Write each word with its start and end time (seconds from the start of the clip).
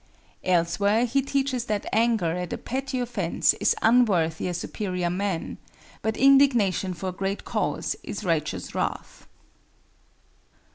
Elsewhere 0.43 1.05
he 1.05 1.21
teaches 1.21 1.65
that 1.65 1.85
anger 1.93 2.31
at 2.35 2.51
a 2.51 2.57
petty 2.57 2.99
offense 2.99 3.53
is 3.61 3.75
unworthy 3.83 4.47
a 4.47 4.53
superior 4.55 5.11
man, 5.11 5.59
but 6.01 6.17
indignation 6.17 6.95
for 6.95 7.09
a 7.09 7.13
great 7.13 7.45
cause 7.45 7.95
is 8.01 8.23
righteous 8.23 8.73
wrath. 8.73 9.27